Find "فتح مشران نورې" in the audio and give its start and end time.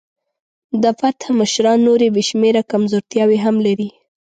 0.99-2.07